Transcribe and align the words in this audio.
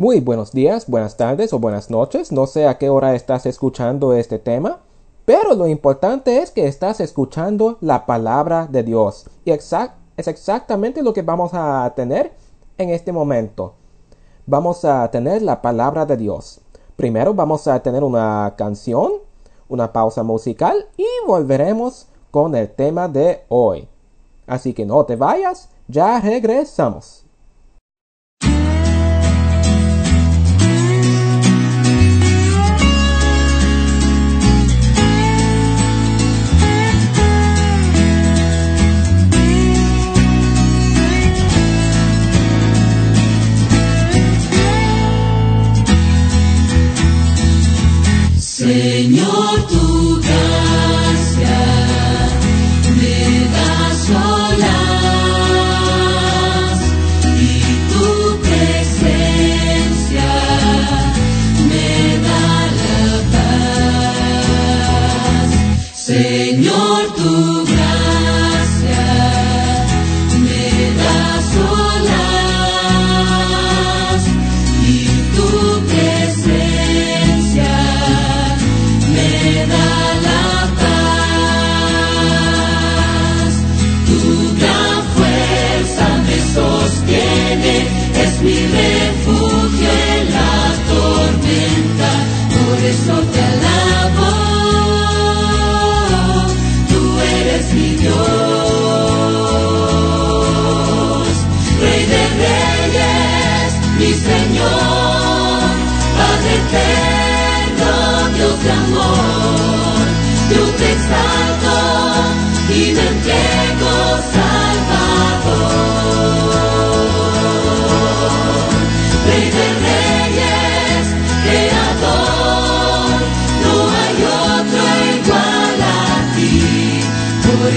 Muy 0.00 0.20
buenos 0.20 0.52
días, 0.52 0.88
buenas 0.88 1.18
tardes 1.18 1.52
o 1.52 1.58
buenas 1.58 1.90
noches. 1.90 2.32
No 2.32 2.46
sé 2.46 2.66
a 2.66 2.78
qué 2.78 2.88
hora 2.88 3.14
estás 3.14 3.44
escuchando 3.44 4.14
este 4.14 4.38
tema, 4.38 4.78
pero 5.26 5.52
lo 5.52 5.68
importante 5.68 6.38
es 6.38 6.50
que 6.50 6.66
estás 6.66 7.00
escuchando 7.00 7.76
la 7.82 8.06
palabra 8.06 8.66
de 8.66 8.82
Dios. 8.82 9.28
Y 9.44 9.50
es 9.50 10.26
exactamente 10.26 11.02
lo 11.02 11.12
que 11.12 11.20
vamos 11.20 11.50
a 11.52 11.92
tener 11.94 12.32
en 12.78 12.88
este 12.88 13.12
momento. 13.12 13.74
Vamos 14.46 14.86
a 14.86 15.10
tener 15.10 15.42
la 15.42 15.60
palabra 15.60 16.06
de 16.06 16.16
Dios. 16.16 16.62
Primero 16.96 17.34
vamos 17.34 17.68
a 17.68 17.82
tener 17.82 18.02
una 18.02 18.54
canción, 18.56 19.12
una 19.68 19.92
pausa 19.92 20.22
musical 20.22 20.88
y 20.96 21.04
volveremos 21.26 22.08
con 22.30 22.54
el 22.54 22.70
tema 22.70 23.06
de 23.06 23.44
hoy. 23.50 23.86
Así 24.46 24.72
que 24.72 24.86
no 24.86 25.04
te 25.04 25.16
vayas, 25.16 25.68
ya 25.88 26.18
regresamos. 26.20 27.26
Señor, 48.60 49.49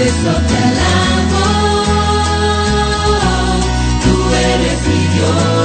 eso 0.00 0.32
te 0.48 0.56
alabo, 0.56 1.44
tú 4.02 4.14
eres 4.34 4.78
mi 4.88 5.00
Dios. 5.14 5.64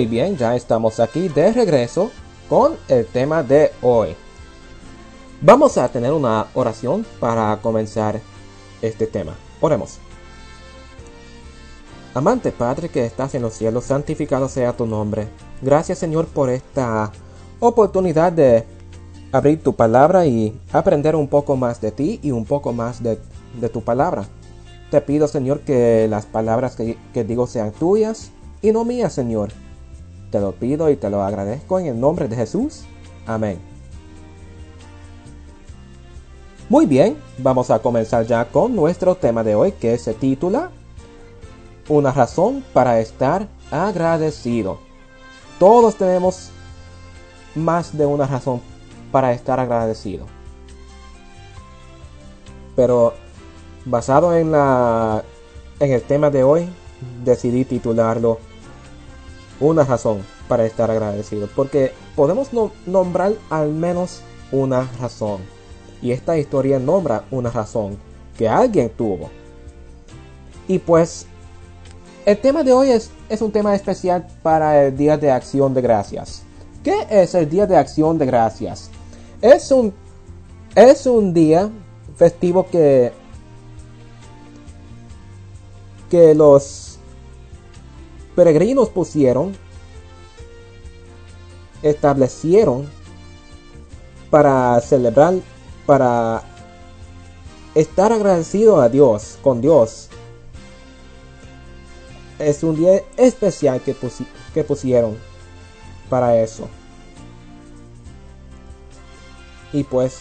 Muy 0.00 0.06
bien, 0.06 0.34
ya 0.38 0.56
estamos 0.56 0.98
aquí 0.98 1.28
de 1.28 1.52
regreso 1.52 2.10
con 2.48 2.78
el 2.88 3.04
tema 3.04 3.42
de 3.42 3.70
hoy. 3.82 4.16
Vamos 5.42 5.76
a 5.76 5.90
tener 5.90 6.10
una 6.10 6.46
oración 6.54 7.04
para 7.20 7.58
comenzar 7.60 8.18
este 8.80 9.06
tema. 9.06 9.34
Oremos. 9.60 9.98
Amante 12.14 12.50
Padre 12.50 12.88
que 12.88 13.04
estás 13.04 13.34
en 13.34 13.42
los 13.42 13.52
cielos, 13.52 13.84
santificado 13.84 14.48
sea 14.48 14.74
tu 14.74 14.86
nombre. 14.86 15.28
Gracias 15.60 15.98
Señor 15.98 16.28
por 16.28 16.48
esta 16.48 17.12
oportunidad 17.58 18.32
de 18.32 18.64
abrir 19.32 19.62
tu 19.62 19.76
palabra 19.76 20.24
y 20.24 20.58
aprender 20.72 21.14
un 21.14 21.28
poco 21.28 21.56
más 21.56 21.78
de 21.82 21.92
ti 21.92 22.20
y 22.22 22.30
un 22.30 22.46
poco 22.46 22.72
más 22.72 23.02
de, 23.02 23.18
tu 23.70 23.82
palabra. 23.82 24.24
Te 24.90 25.02
pido, 25.02 25.28
Señor, 25.28 25.60
que 25.60 26.08
las 26.08 26.24
palabras 26.24 26.74
que 26.74 27.24
digo 27.24 27.46
sean 27.46 27.72
tuyas 27.72 28.30
y 28.62 28.72
no 28.72 28.86
mías, 28.86 29.12
Señor. 29.12 29.50
Te 30.30 30.40
lo 30.40 30.52
pido 30.52 30.90
y 30.90 30.96
te 30.96 31.10
lo 31.10 31.22
agradezco 31.22 31.78
en 31.78 31.86
el 31.86 32.00
nombre 32.00 32.28
de 32.28 32.36
Jesús. 32.36 32.84
Amén. 33.26 33.58
Muy 36.68 36.86
bien, 36.86 37.16
vamos 37.38 37.68
a 37.70 37.80
comenzar 37.80 38.24
ya 38.26 38.44
con 38.44 38.76
nuestro 38.76 39.16
tema 39.16 39.42
de 39.42 39.56
hoy 39.56 39.72
que 39.72 39.98
se 39.98 40.14
titula 40.14 40.70
Una 41.88 42.12
razón 42.12 42.64
para 42.72 43.00
estar 43.00 43.48
agradecido. 43.72 44.78
Todos 45.58 45.96
tenemos 45.96 46.50
más 47.56 47.98
de 47.98 48.06
una 48.06 48.26
razón 48.26 48.60
para 49.10 49.32
estar 49.32 49.58
agradecido. 49.58 50.26
Pero 52.76 53.14
basado 53.84 54.36
en 54.36 54.52
la 54.52 55.24
en 55.80 55.92
el 55.92 56.02
tema 56.02 56.30
de 56.30 56.44
hoy, 56.44 56.68
decidí 57.24 57.64
titularlo 57.64 58.38
Una 59.60 59.84
razón 59.84 60.22
para 60.48 60.64
estar 60.64 60.90
agradecido, 60.90 61.48
porque 61.54 61.92
podemos 62.16 62.52
no- 62.52 62.72
nombrar 62.86 63.32
al 63.50 63.70
menos 63.70 64.22
una 64.52 64.88
razón. 65.00 65.40
Y 66.02 66.12
esta 66.12 66.36
historia 66.38 66.78
nombra 66.78 67.24
una 67.30 67.50
razón 67.50 67.98
que 68.38 68.48
alguien 68.48 68.88
tuvo. 68.90 69.28
Y 70.66 70.78
pues 70.78 71.26
el 72.24 72.38
tema 72.38 72.62
de 72.62 72.72
hoy 72.72 72.90
es, 72.90 73.10
es 73.28 73.42
un 73.42 73.52
tema 73.52 73.74
especial 73.74 74.26
para 74.42 74.84
el 74.86 74.96
Día 74.96 75.18
de 75.18 75.30
Acción 75.30 75.74
de 75.74 75.82
Gracias. 75.82 76.42
¿Qué 76.82 77.06
es 77.10 77.34
el 77.34 77.50
Día 77.50 77.66
de 77.66 77.76
Acción 77.76 78.16
de 78.16 78.24
Gracias? 78.24 78.90
Es 79.42 79.70
un, 79.70 79.92
es 80.74 81.06
un 81.06 81.34
día 81.34 81.68
festivo 82.16 82.66
que, 82.66 83.12
que 86.10 86.34
los 86.34 86.89
peregrinos 88.34 88.88
pusieron, 88.88 89.56
establecieron 91.82 92.88
para 94.30 94.80
celebrar, 94.80 95.34
para 95.86 96.42
estar 97.74 98.12
agradecido 98.12 98.80
a 98.80 98.88
Dios, 98.88 99.38
con 99.42 99.60
Dios. 99.60 100.08
Es 102.38 102.62
un 102.62 102.76
día 102.76 103.02
especial 103.16 103.80
que, 103.80 103.94
pusi- 103.94 104.26
que 104.54 104.64
pusieron 104.64 105.16
para 106.08 106.40
eso. 106.40 106.68
Y 109.72 109.84
pues 109.84 110.18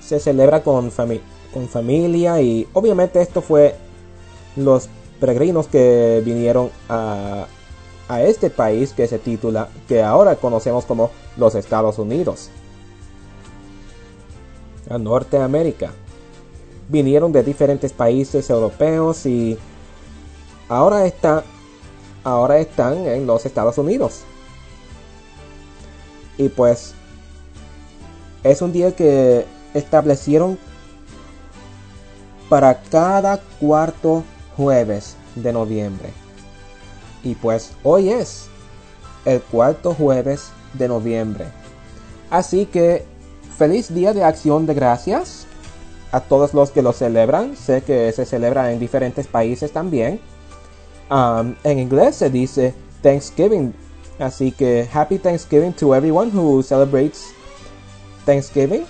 se 0.00 0.18
celebra 0.20 0.62
con, 0.62 0.90
fami- 0.90 1.20
con 1.52 1.68
familia 1.68 2.40
y 2.40 2.66
obviamente 2.72 3.20
esto 3.20 3.42
fue 3.42 3.76
los 4.56 4.88
peregrinos 5.22 5.68
que 5.68 6.20
vinieron 6.24 6.72
a, 6.88 7.46
a 8.08 8.22
este 8.22 8.50
país 8.50 8.92
que 8.92 9.06
se 9.06 9.20
titula, 9.20 9.68
que 9.86 10.02
ahora 10.02 10.34
conocemos 10.34 10.84
como 10.84 11.12
los 11.36 11.54
Estados 11.54 11.96
Unidos, 12.00 12.50
a 14.90 14.98
Norteamérica. 14.98 15.92
Vinieron 16.88 17.30
de 17.30 17.44
diferentes 17.44 17.92
países 17.92 18.50
europeos 18.50 19.24
y 19.24 19.56
ahora 20.68 21.06
está, 21.06 21.44
ahora 22.24 22.58
están 22.58 23.06
en 23.06 23.24
los 23.24 23.46
Estados 23.46 23.78
Unidos. 23.78 24.22
Y 26.36 26.48
pues 26.48 26.94
es 28.42 28.60
un 28.60 28.72
día 28.72 28.96
que 28.96 29.46
establecieron 29.72 30.58
para 32.48 32.82
cada 32.82 33.40
cuarto 33.60 34.24
jueves 34.56 35.16
de 35.34 35.52
noviembre. 35.52 36.10
Y 37.22 37.34
pues 37.34 37.72
hoy 37.82 38.10
es 38.10 38.48
el 39.24 39.40
cuarto 39.40 39.94
jueves 39.94 40.50
de 40.74 40.88
noviembre. 40.88 41.46
Así 42.30 42.66
que 42.66 43.04
feliz 43.56 43.94
día 43.94 44.12
de 44.12 44.24
acción 44.24 44.66
de 44.66 44.74
gracias 44.74 45.46
a 46.10 46.20
todos 46.20 46.54
los 46.54 46.70
que 46.70 46.82
lo 46.82 46.92
celebran. 46.92 47.56
Sé 47.56 47.82
que 47.82 48.10
se 48.12 48.26
celebra 48.26 48.72
en 48.72 48.78
diferentes 48.78 49.26
países 49.26 49.72
también. 49.72 50.20
Um, 51.10 51.54
en 51.64 51.78
inglés 51.78 52.16
se 52.16 52.30
dice 52.30 52.74
Thanksgiving. 53.02 53.74
Así 54.18 54.52
que 54.52 54.88
Happy 54.92 55.18
Thanksgiving 55.18 55.72
to 55.72 55.94
everyone 55.94 56.30
who 56.32 56.62
celebrates 56.62 57.32
Thanksgiving. 58.24 58.84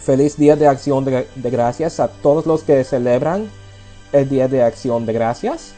Feliz 0.00 0.36
Día 0.36 0.56
de 0.56 0.66
Acción 0.66 1.04
de, 1.04 1.26
de 1.34 1.50
Gracias 1.50 2.00
a 2.00 2.08
todos 2.08 2.46
los 2.46 2.62
que 2.64 2.82
celebran 2.82 3.48
el 4.12 4.28
Día 4.28 4.46
de 4.46 4.62
Acción 4.62 5.06
de 5.06 5.12
Gracias. 5.12 5.74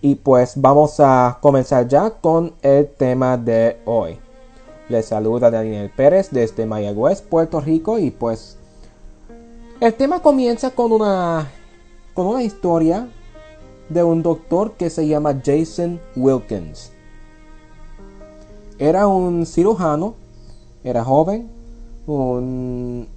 Y 0.00 0.16
pues 0.16 0.52
vamos 0.56 1.00
a 1.00 1.38
comenzar 1.40 1.88
ya 1.88 2.10
con 2.10 2.52
el 2.62 2.88
tema 2.88 3.36
de 3.36 3.78
hoy. 3.84 4.18
Les 4.88 5.06
saluda 5.06 5.50
Daniel 5.50 5.90
Pérez 5.94 6.28
desde 6.30 6.66
Mayagüez, 6.66 7.22
Puerto 7.22 7.60
Rico. 7.60 7.98
Y 7.98 8.10
pues 8.10 8.58
el 9.80 9.94
tema 9.94 10.20
comienza 10.20 10.70
con 10.70 10.92
una, 10.92 11.50
con 12.12 12.26
una 12.26 12.42
historia 12.42 13.08
de 13.88 14.04
un 14.04 14.22
doctor 14.22 14.72
que 14.72 14.90
se 14.90 15.06
llama 15.06 15.40
Jason 15.44 16.00
Wilkins. 16.16 16.92
Era 18.78 19.06
un 19.06 19.46
cirujano, 19.46 20.14
era 20.82 21.02
joven, 21.02 21.48
un 22.06 23.08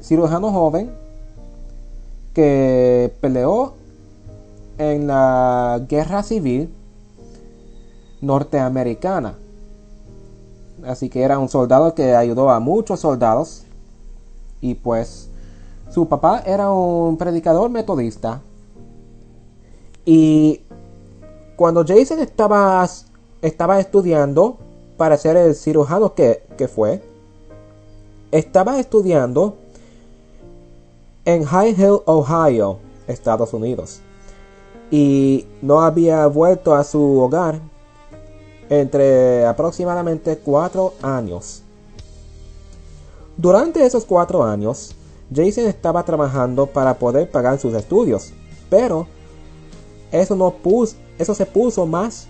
cirujano 0.00 0.50
joven 0.50 1.05
que 2.36 3.16
peleó 3.22 3.72
en 4.76 5.06
la 5.06 5.80
guerra 5.88 6.22
civil 6.22 6.70
norteamericana. 8.20 9.38
Así 10.84 11.08
que 11.08 11.22
era 11.22 11.38
un 11.38 11.48
soldado 11.48 11.94
que 11.94 12.14
ayudó 12.14 12.50
a 12.50 12.60
muchos 12.60 13.00
soldados. 13.00 13.64
Y 14.60 14.74
pues 14.74 15.30
su 15.88 16.08
papá 16.10 16.42
era 16.44 16.70
un 16.70 17.16
predicador 17.16 17.70
metodista. 17.70 18.42
Y 20.04 20.60
cuando 21.56 21.86
Jason 21.86 22.18
estaba, 22.18 22.86
estaba 23.40 23.80
estudiando 23.80 24.58
para 24.98 25.16
ser 25.16 25.38
el 25.38 25.54
cirujano 25.54 26.12
que, 26.12 26.42
que 26.58 26.68
fue, 26.68 27.02
estaba 28.30 28.78
estudiando 28.78 29.56
en 31.26 31.44
High 31.44 31.72
Hill, 31.72 31.98
Ohio, 32.06 32.78
Estados 33.06 33.52
Unidos. 33.52 34.00
Y 34.90 35.44
no 35.60 35.80
había 35.82 36.26
vuelto 36.28 36.74
a 36.74 36.84
su 36.84 37.20
hogar 37.20 37.60
entre 38.70 39.44
aproximadamente 39.44 40.38
cuatro 40.38 40.94
años. 41.02 41.62
Durante 43.36 43.84
esos 43.84 44.04
cuatro 44.04 44.42
años, 44.44 44.94
Jason 45.34 45.66
estaba 45.66 46.04
trabajando 46.04 46.66
para 46.66 46.94
poder 46.94 47.30
pagar 47.30 47.58
sus 47.58 47.74
estudios, 47.74 48.32
pero 48.70 49.06
eso 50.12 50.36
no 50.36 50.52
puso, 50.52 50.96
eso 51.18 51.34
se 51.34 51.44
puso 51.44 51.84
más 51.84 52.28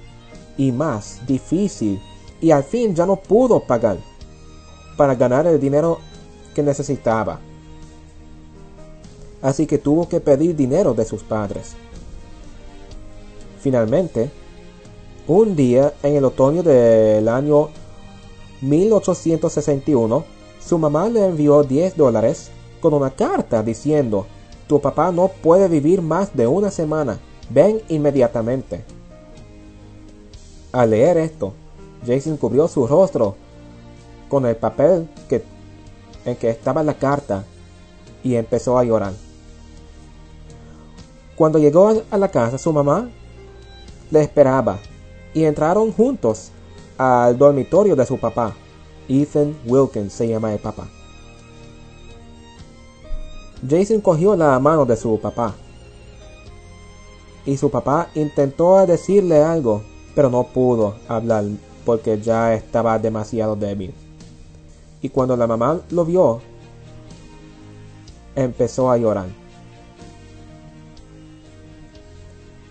y 0.56 0.72
más 0.72 1.20
difícil 1.26 2.00
y 2.40 2.50
al 2.50 2.64
fin 2.64 2.94
ya 2.94 3.04
no 3.04 3.16
pudo 3.16 3.60
pagar 3.60 3.98
para 4.96 5.14
ganar 5.14 5.46
el 5.46 5.60
dinero 5.60 5.98
que 6.54 6.62
necesitaba. 6.62 7.38
Así 9.46 9.64
que 9.64 9.78
tuvo 9.78 10.08
que 10.08 10.18
pedir 10.18 10.56
dinero 10.56 10.92
de 10.92 11.04
sus 11.04 11.22
padres. 11.22 11.74
Finalmente, 13.60 14.28
un 15.28 15.54
día 15.54 15.94
en 16.02 16.16
el 16.16 16.24
otoño 16.24 16.64
del 16.64 17.28
año 17.28 17.68
1861, 18.60 20.24
su 20.60 20.78
mamá 20.78 21.08
le 21.08 21.24
envió 21.24 21.62
10 21.62 21.96
dólares 21.96 22.50
con 22.80 22.92
una 22.92 23.10
carta 23.10 23.62
diciendo, 23.62 24.26
tu 24.66 24.80
papá 24.80 25.12
no 25.12 25.28
puede 25.28 25.68
vivir 25.68 26.02
más 26.02 26.36
de 26.36 26.48
una 26.48 26.72
semana, 26.72 27.20
ven 27.48 27.80
inmediatamente. 27.88 28.82
Al 30.72 30.90
leer 30.90 31.18
esto, 31.18 31.52
Jason 32.04 32.36
cubrió 32.36 32.66
su 32.66 32.84
rostro 32.84 33.36
con 34.28 34.44
el 34.44 34.56
papel 34.56 35.08
en 36.24 36.34
que 36.34 36.50
estaba 36.50 36.82
la 36.82 36.94
carta 36.94 37.44
y 38.24 38.34
empezó 38.34 38.76
a 38.76 38.82
llorar. 38.82 39.12
Cuando 41.36 41.58
llegó 41.58 42.02
a 42.10 42.18
la 42.18 42.30
casa, 42.30 42.58
su 42.58 42.72
mamá 42.72 43.10
le 44.10 44.22
esperaba 44.22 44.78
y 45.34 45.44
entraron 45.44 45.92
juntos 45.92 46.50
al 46.96 47.36
dormitorio 47.36 47.94
de 47.94 48.06
su 48.06 48.18
papá. 48.18 48.54
Ethan 49.08 49.54
Wilkins 49.66 50.12
se 50.12 50.28
llama 50.28 50.52
el 50.52 50.58
papá. 50.58 50.88
Jason 53.68 54.00
cogió 54.00 54.34
la 54.36 54.58
mano 54.58 54.84
de 54.84 54.96
su 54.96 55.18
papá 55.18 55.54
y 57.46 57.56
su 57.56 57.70
papá 57.70 58.08
intentó 58.14 58.84
decirle 58.86 59.42
algo, 59.42 59.82
pero 60.14 60.28
no 60.28 60.44
pudo 60.44 60.96
hablar 61.08 61.44
porque 61.84 62.20
ya 62.20 62.54
estaba 62.54 62.98
demasiado 62.98 63.54
débil. 63.54 63.94
Y 65.00 65.08
cuando 65.08 65.36
la 65.36 65.46
mamá 65.46 65.80
lo 65.90 66.04
vio, 66.04 66.40
empezó 68.34 68.90
a 68.90 68.96
llorar. 68.96 69.26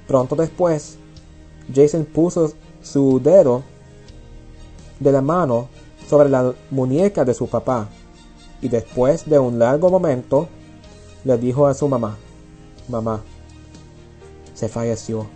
Pronto 0.08 0.36
después, 0.36 0.98
Jason 1.74 2.06
puso 2.06 2.54
su 2.82 3.20
dedo 3.22 3.64
de 5.00 5.12
la 5.12 5.22
mano 5.22 5.68
sobre 6.08 6.30
la 6.30 6.54
muñeca 6.70 7.26
de 7.26 7.34
su 7.34 7.48
papá 7.48 7.90
y 8.62 8.70
después 8.70 9.28
de 9.28 9.40
un 9.40 9.58
largo 9.60 9.90
momento 9.90 10.48
le 11.24 11.38
dijo 11.38 11.66
a 11.66 11.74
su 11.74 11.88
mamá, 11.88 12.18
mamá, 12.88 13.24
se 14.54 14.70
falleció. 14.70 15.28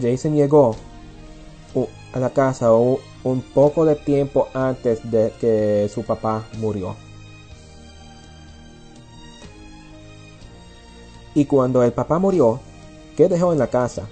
Jason 0.00 0.34
llegó 0.34 0.76
a 2.12 2.18
la 2.18 2.30
casa 2.30 2.72
un 2.72 3.42
poco 3.54 3.84
de 3.84 3.94
tiempo 3.94 4.48
antes 4.52 5.10
de 5.10 5.32
que 5.40 5.88
su 5.92 6.02
papá 6.02 6.44
murió. 6.58 6.96
Y 11.36 11.44
cuando 11.44 11.82
el 11.82 11.92
papá 11.92 12.18
murió, 12.18 12.60
¿qué 13.14 13.28
dejó 13.28 13.52
en 13.52 13.58
la 13.58 13.66
casa? 13.66 14.08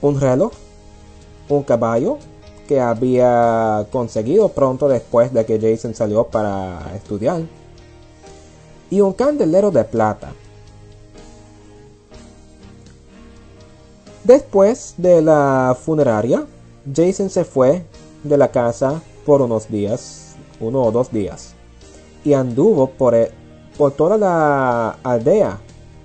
Un 0.00 0.20
reloj, 0.20 0.52
un 1.48 1.64
caballo 1.64 2.18
que 2.68 2.80
había 2.80 3.84
conseguido 3.90 4.48
pronto 4.50 4.86
después 4.86 5.32
de 5.32 5.44
que 5.44 5.58
Jason 5.60 5.92
salió 5.92 6.22
para 6.22 6.94
estudiar, 6.94 7.42
y 8.90 9.00
un 9.00 9.12
candelero 9.12 9.72
de 9.72 9.82
plata. 9.82 10.32
Después 14.22 14.94
de 14.98 15.20
la 15.20 15.76
funeraria, 15.84 16.46
Jason 16.94 17.28
se 17.28 17.44
fue 17.44 17.84
de 18.22 18.38
la 18.38 18.52
casa 18.52 19.02
por 19.24 19.42
unos 19.42 19.68
días, 19.68 20.36
uno 20.60 20.84
o 20.84 20.92
dos 20.92 21.10
días, 21.10 21.54
y 22.24 22.34
anduvo 22.34 22.86
por, 22.86 23.16
el, 23.16 23.30
por 23.76 23.92
toda 23.92 24.16
la 24.16 24.98
aldea 25.02 25.58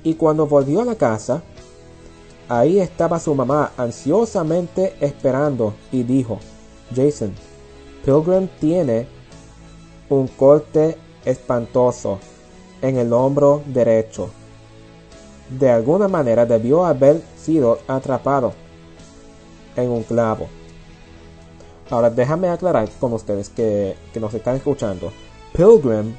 y 0.04 0.16
cuando 0.16 0.48
volvió 0.48 0.82
a 0.82 0.86
la 0.86 0.96
casa, 0.96 1.42
ahí 2.50 2.80
estaba 2.80 3.20
su 3.20 3.34
mamá 3.34 3.72
ansiosamente 3.78 4.96
esperando 5.00 5.74
y 5.92 6.04
dijo, 6.04 6.40
Jason, 6.96 7.34
Pilgrim 8.04 8.48
tiene 8.60 9.08
un 10.10 10.28
corte 10.28 10.98
espantoso 11.24 12.20
en 12.82 12.98
el 12.98 13.14
hombro 13.14 13.62
derecho. 13.68 14.30
De 15.50 15.70
alguna 15.70 16.08
manera 16.08 16.46
debió 16.46 16.86
haber 16.86 17.22
sido 17.38 17.80
atrapado 17.88 18.54
en 19.76 19.90
un 19.90 20.04
clavo. 20.04 20.48
Ahora 21.90 22.10
déjame 22.10 22.48
aclarar 22.48 22.90
con 23.00 23.14
ustedes 23.14 23.50
que, 23.50 23.96
que 24.14 24.20
nos 24.20 24.34
están 24.34 24.56
escuchando. 24.56 25.12
Pilgrim 25.54 26.16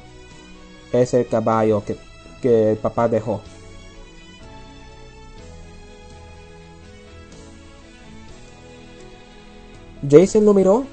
es 0.93 1.13
el 1.13 1.27
caballo 1.27 1.83
que, 1.83 1.97
que 2.41 2.71
el 2.71 2.77
papá 2.77 3.07
dejó. 3.09 3.41
Jason 10.09 10.45
lo 10.45 10.53
miró. 10.53 10.85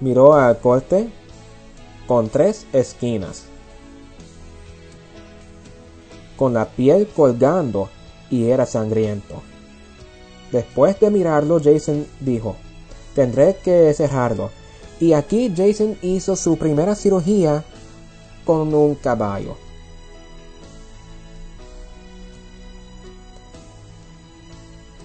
Miró 0.00 0.34
al 0.34 0.58
corte 0.58 1.08
con 2.06 2.28
tres 2.28 2.66
esquinas. 2.72 3.44
Con 6.36 6.54
la 6.54 6.66
piel 6.66 7.06
colgando 7.06 7.88
y 8.30 8.48
era 8.48 8.66
sangriento. 8.66 9.42
Después 10.50 10.98
de 11.00 11.10
mirarlo, 11.10 11.60
Jason 11.62 12.06
dijo, 12.20 12.56
tendré 13.14 13.56
que 13.62 13.94
cerrarlo. 13.94 14.50
Y 15.00 15.12
aquí 15.12 15.52
Jason 15.56 15.96
hizo 16.02 16.36
su 16.36 16.56
primera 16.56 16.94
cirugía 16.94 17.64
con 18.44 18.74
un 18.74 18.94
caballo. 18.96 19.56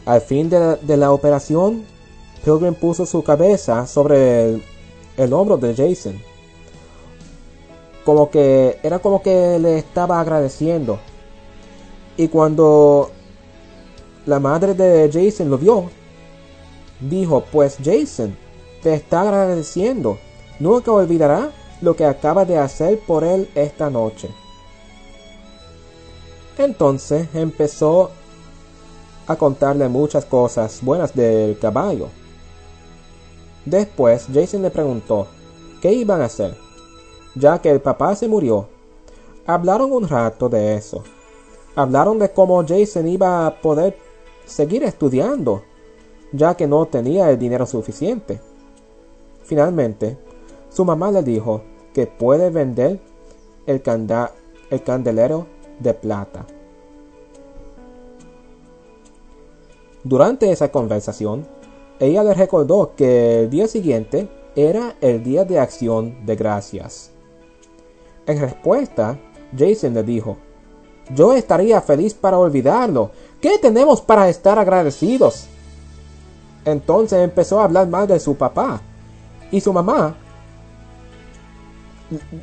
Al 0.08 0.22
fin 0.22 0.50
de 0.50 0.98
la, 0.98 1.12
operación, 1.12 1.84
Pilgrim 2.46 2.74
puso 2.76 3.06
su 3.06 3.24
cabeza 3.24 3.86
sobre 3.86 4.62
el, 5.18 5.34
hombro 5.34 5.58
de 5.58 5.76
Jason. 5.76 6.22
Como 8.06 8.32
que 8.32 8.80
era 8.84 9.00
como 9.00 9.22
que 9.22 9.60
le 9.60 9.80
estaba 9.80 10.22
agradeciendo. 10.22 10.98
Y 12.16 12.30
cuando 12.30 13.12
la 14.26 14.40
madre 14.40 14.74
de 14.76 15.10
Jason 15.12 15.50
lo 15.50 15.58
vio, 15.58 15.90
dijo, 17.02 17.44
pues 17.52 17.78
Jason, 17.84 18.34
te 18.82 18.94
está 18.94 19.24
agradeciendo. 19.24 20.18
Nunca 20.62 20.94
olvidará 20.94 21.52
lo 21.82 21.96
que 21.96 22.06
acaba 22.06 22.46
de 22.46 22.58
hacer 22.58 23.00
por 23.00 23.24
él 23.24 23.50
esta 23.56 23.90
noche. 23.90 24.30
Entonces 26.58 27.28
empezó 27.34 28.12
a 29.28 29.36
contarle 29.36 29.88
muchas 29.88 30.26
cosas 30.26 30.80
buenas 30.82 31.14
del 31.14 31.60
caballo. 31.60 32.08
Después 33.66 34.28
Jason 34.34 34.62
le 34.62 34.72
preguntó 34.72 35.28
qué 35.82 35.92
iban 35.92 36.22
a 36.22 36.26
hacer, 36.26 36.58
ya 37.36 37.62
que 37.62 37.70
el 37.70 37.82
papá 37.82 38.16
se 38.16 38.28
murió. 38.28 38.68
Hablaron 39.46 39.92
un 39.92 40.08
rato 40.08 40.50
de 40.50 40.76
eso. 40.76 41.04
Hablaron 41.76 42.18
de 42.18 42.32
cómo 42.32 42.66
Jason 42.66 43.08
iba 43.08 43.46
a 43.46 43.62
poder 43.62 43.98
seguir 44.46 44.84
estudiando, 44.84 45.64
ya 46.32 46.56
que 46.56 46.66
no 46.66 46.86
tenía 46.88 47.30
el 47.30 47.38
dinero 47.38 47.66
suficiente. 47.66 48.42
Finalmente, 49.44 50.18
su 50.70 50.86
mamá 50.86 51.12
le 51.12 51.24
dijo 51.24 51.62
que 51.94 52.08
puede 52.08 52.50
vender 52.50 53.00
el, 53.66 53.82
el 54.70 54.84
candelero 54.84 55.48
de 55.80 55.94
plata. 55.94 56.46
Durante 60.04 60.52
esa 60.52 60.72
conversación, 60.72 61.48
ella 62.00 62.24
le 62.24 62.34
recordó 62.34 62.94
que 62.96 63.42
el 63.42 63.50
día 63.50 63.68
siguiente 63.68 64.30
era 64.56 64.96
el 65.02 65.24
día 65.24 65.44
de 65.44 65.60
acción 65.60 66.26
de 66.26 66.36
gracias. 66.36 67.12
En 68.26 68.40
respuesta, 68.40 69.20
Jason 69.58 69.94
le 69.94 70.04
dijo, 70.04 70.38
yo 71.14 71.34
estaría 71.34 71.82
feliz 71.82 72.14
para 72.14 72.38
olvidarlo. 72.38 73.12
¿Qué 73.42 73.58
tenemos 73.60 74.02
para 74.02 74.30
estar 74.30 74.60
agradecidos? 74.60 75.48
Entonces 76.66 77.20
empezó 77.20 77.60
a 77.60 77.64
hablar 77.64 77.88
mal 77.88 78.08
de 78.08 78.20
su 78.20 78.36
papá. 78.36 78.82
Y 79.52 79.62
su 79.62 79.72
mamá 79.72 80.16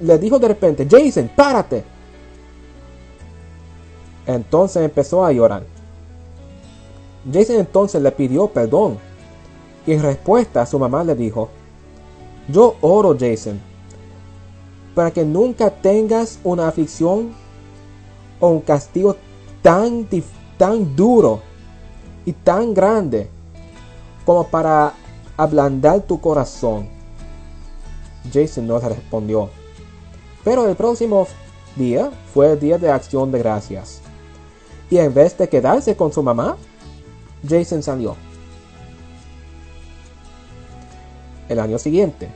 le 0.01 0.19
dijo 0.19 0.39
de 0.39 0.49
repente, 0.49 0.87
Jason, 0.91 1.31
párate. 1.35 1.85
Entonces 4.27 4.83
empezó 4.83 5.25
a 5.25 5.33
llorar. 5.33 5.65
Jason 7.33 7.57
entonces 7.57 8.03
le 8.03 8.11
pidió 8.13 8.49
perdón 8.49 8.99
y 9.87 9.93
en 9.93 10.03
respuesta 10.03 10.67
su 10.67 10.79
mamá 10.79 11.05
le 11.05 11.15
dijo, 11.15 11.49
yo 12.49 12.77
oro 12.81 13.17
Jason, 13.19 13.61
para 14.95 15.11
que 15.11 15.25
nunca 15.25 15.71
tengas 15.71 16.39
una 16.45 16.69
aflicción 16.69 17.33
o 18.41 18.49
un 18.49 18.61
castigo 18.61 19.17
tan, 19.63 20.07
tan 20.59 20.95
duro 20.95 21.41
y 22.25 22.33
tan 22.33 22.75
grande 22.75 23.29
como 24.25 24.47
para 24.47 24.95
ablandar 25.37 26.03
tu 26.03 26.21
corazón. 26.21 26.94
Jason 28.33 28.67
no 28.67 28.79
respondió. 28.79 29.51
Pero 30.43 30.69
el 30.69 30.77
próximo 30.77 31.27
día 31.77 32.11
fue 32.33 32.53
el 32.53 32.61
día 32.61 32.79
de 32.79 32.91
acción 32.91 33.33
de 33.33 33.39
gracias. 33.39 34.01
Y 34.91 34.99
en 34.99 35.13
vez 35.13 35.37
de 35.39 35.49
quedarse 35.49 35.97
con 35.97 36.13
su 36.13 36.23
mamá, 36.23 36.57
Jason 37.49 37.83
salió. 37.83 38.17
El 41.49 41.61
año 41.61 41.79
siguiente, 41.79 42.29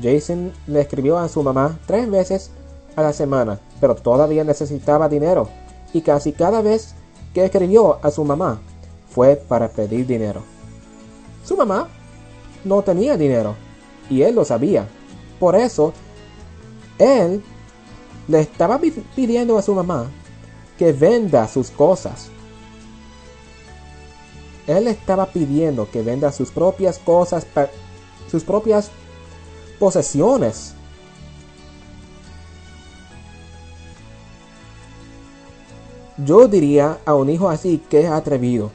Jason 0.00 0.52
le 0.66 0.80
escribió 0.80 1.18
a 1.18 1.28
su 1.28 1.42
mamá 1.42 1.78
tres 1.86 2.10
veces 2.10 2.50
a 2.96 3.02
la 3.02 3.12
semana, 3.12 3.60
pero 3.80 3.94
todavía 3.94 4.44
necesitaba 4.44 5.08
dinero 5.08 5.48
y 5.92 6.00
casi 6.00 6.32
cada 6.32 6.62
vez 6.62 6.94
que 7.34 7.44
escribió 7.44 7.98
a 8.02 8.10
su 8.10 8.24
mamá 8.24 8.60
fue 9.08 9.36
para 9.36 9.68
pedir 9.68 10.06
dinero. 10.06 10.42
Su 11.44 11.56
mamá 11.56 11.88
no 12.64 12.82
tenía 12.82 13.16
dinero 13.16 13.54
y 14.08 14.22
él 14.22 14.34
lo 14.34 14.44
sabía. 14.44 14.86
Por 15.40 15.56
eso, 15.56 15.92
él 16.98 17.42
le 18.28 18.40
estaba 18.40 18.78
pidiendo 19.16 19.58
a 19.58 19.62
su 19.62 19.74
mamá 19.74 20.08
que 20.78 20.92
venda 20.92 21.48
sus 21.48 21.70
cosas 21.70 22.30
él 24.76 24.86
estaba 24.86 25.26
pidiendo 25.26 25.90
que 25.90 26.02
venda 26.02 26.30
sus 26.30 26.50
propias 26.50 26.98
cosas, 26.98 27.46
sus 28.30 28.44
propias 28.44 28.90
posesiones. 29.78 30.74
Yo 36.18 36.46
diría 36.46 36.98
a 37.04 37.14
un 37.14 37.30
hijo 37.30 37.48
así 37.48 37.82
que 37.88 38.02
es 38.02 38.10
atrevido. 38.10 38.70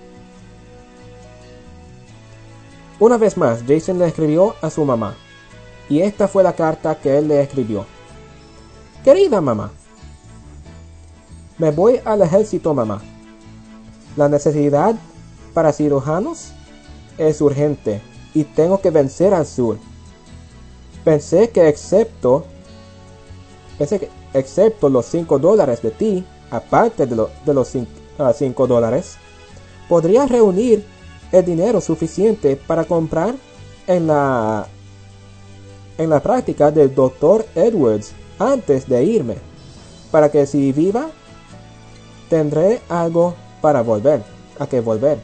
Una 2.99 3.17
vez 3.17 3.37
más, 3.37 3.63
Jason 3.67 3.99
le 3.99 4.07
escribió 4.07 4.55
a 4.61 4.69
su 4.69 4.83
mamá. 4.83 5.15
Y 5.89 6.01
esta 6.01 6.27
fue 6.27 6.43
la 6.43 6.53
carta 6.53 6.95
que 6.95 7.17
él 7.17 7.27
le 7.27 7.41
escribió. 7.41 7.85
Querida 9.03 9.39
mamá, 9.39 9.71
me 11.57 11.71
voy 11.71 12.01
al 12.03 12.21
ejército, 12.21 12.73
mamá. 12.73 13.01
La 14.17 14.27
necesidad 14.29 14.95
para 15.53 15.71
cirujanos 15.71 16.51
es 17.17 17.39
urgente 17.39 18.01
y 18.33 18.43
tengo 18.43 18.81
que 18.81 18.89
vencer 18.89 19.33
al 19.33 19.45
sur. 19.45 19.77
Pensé 21.03 21.49
que 21.49 21.67
excepto 21.67 22.45
pensé 23.77 23.99
que 23.99 24.09
excepto 24.33 24.89
los 24.89 25.05
5 25.05 25.39
dólares 25.39 25.81
de 25.81 25.91
ti, 25.91 26.25
aparte 26.49 27.05
de, 27.05 27.15
de 27.45 27.53
los 27.53 27.67
5 27.67 28.67
dólares, 28.67 29.17
podría 29.87 30.25
reunir 30.25 30.85
el 31.31 31.45
dinero 31.45 31.81
suficiente 31.81 32.55
para 32.55 32.85
comprar 32.85 33.35
en 33.87 34.07
la 34.07 34.67
en 35.97 36.09
la 36.09 36.19
práctica 36.19 36.71
del 36.71 36.93
doctor 36.93 37.45
Edwards 37.55 38.13
antes 38.39 38.87
de 38.87 39.03
irme, 39.03 39.37
para 40.11 40.29
que 40.29 40.45
si 40.45 40.71
viva 40.71 41.07
tendré 42.29 42.81
algo 42.89 43.35
para 43.61 43.81
volver, 43.81 44.23
a 44.59 44.67
que 44.67 44.81
volver. 44.81 45.19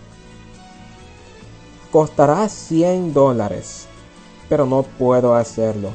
Costará 1.92 2.48
100 2.48 3.14
dólares, 3.14 3.88
pero 4.48 4.66
no 4.66 4.84
puedo 4.84 5.36
hacerlo. 5.36 5.90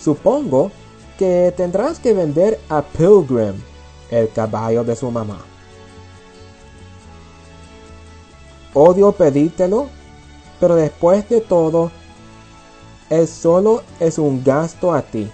Supongo 0.00 0.70
que 1.18 1.52
tendrás 1.56 1.98
que 1.98 2.14
vender 2.14 2.58
a 2.68 2.82
Pilgrim, 2.82 3.54
el 4.10 4.30
caballo 4.30 4.82
de 4.82 4.96
su 4.96 5.10
mamá. 5.10 5.38
Odio 8.74 9.12
pedírtelo, 9.12 9.88
pero 10.58 10.74
después 10.74 11.28
de 11.28 11.42
todo, 11.42 11.90
él 13.12 13.28
solo 13.28 13.82
es 14.00 14.16
un 14.16 14.42
gasto 14.42 14.94
a 14.94 15.02
ti. 15.02 15.30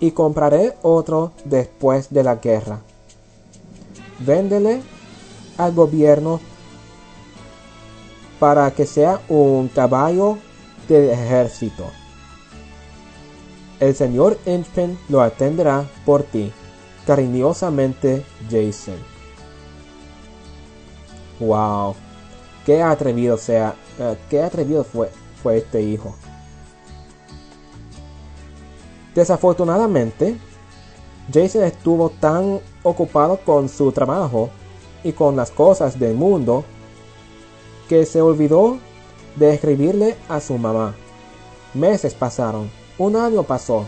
Y 0.00 0.10
compraré 0.10 0.74
otro 0.82 1.30
después 1.44 2.12
de 2.12 2.24
la 2.24 2.34
guerra. 2.34 2.80
Véndele 4.18 4.82
al 5.56 5.72
gobierno 5.72 6.40
para 8.40 8.68
que 8.72 8.84
sea 8.84 9.20
un 9.28 9.68
caballo 9.68 10.38
del 10.88 11.10
ejército. 11.10 11.84
El 13.78 13.94
señor 13.94 14.36
Inchpin 14.44 14.98
lo 15.08 15.22
atenderá 15.22 15.84
por 16.04 16.24
ti. 16.24 16.52
Cariñosamente, 17.06 18.24
Jason. 18.50 18.98
Wow. 21.38 21.94
Qué 22.66 22.82
atrevido 22.82 23.36
sea, 23.36 23.76
eh, 24.00 24.16
qué 24.28 24.42
atrevido 24.42 24.84
fue, 24.84 25.10
fue 25.44 25.58
este 25.58 25.82
hijo. 25.82 26.14
Desafortunadamente, 29.14 30.36
Jason 31.32 31.64
estuvo 31.64 32.08
tan 32.08 32.60
ocupado 32.82 33.38
con 33.44 33.68
su 33.68 33.92
trabajo 33.92 34.48
y 35.04 35.12
con 35.12 35.36
las 35.36 35.50
cosas 35.50 36.00
del 36.00 36.14
mundo 36.14 36.64
que 37.88 38.06
se 38.06 38.22
olvidó 38.22 38.78
de 39.36 39.52
escribirle 39.54 40.16
a 40.30 40.40
su 40.40 40.56
mamá. 40.56 40.94
Meses 41.74 42.14
pasaron, 42.14 42.70
un 42.96 43.14
año 43.14 43.42
pasó. 43.42 43.84